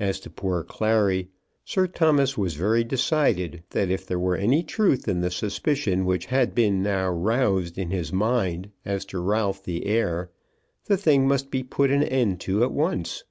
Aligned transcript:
As 0.00 0.18
to 0.18 0.30
poor 0.30 0.64
Clary, 0.64 1.28
Sir 1.64 1.86
Thomas 1.86 2.36
was 2.36 2.54
very 2.56 2.82
decided 2.82 3.62
that 3.70 3.88
if 3.88 4.04
there 4.04 4.18
were 4.18 4.34
any 4.34 4.64
truth 4.64 5.06
in 5.06 5.20
the 5.20 5.30
suspicion 5.30 6.04
which 6.04 6.26
had 6.26 6.56
been 6.56 6.82
now 6.82 7.10
roused 7.10 7.78
in 7.78 7.92
his 7.92 8.12
mind 8.12 8.72
as 8.84 9.04
to 9.04 9.20
Ralph 9.20 9.62
the 9.62 9.86
heir, 9.86 10.32
the 10.86 10.96
thing 10.96 11.28
must 11.28 11.52
be 11.52 11.62
put 11.62 11.92
an 11.92 12.02
end 12.02 12.40
to 12.40 12.64
at 12.64 12.72
once. 12.72 13.22